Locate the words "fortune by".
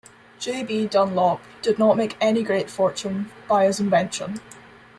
2.71-3.65